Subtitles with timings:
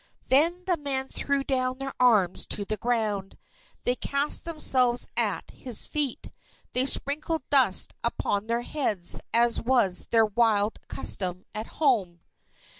[0.29, 3.37] Then the men threw down their arms to the ground.
[3.83, 6.31] They cast themselves at his feet.
[6.73, 12.21] They sprinkled dust upon their heads as was their wild custom at home.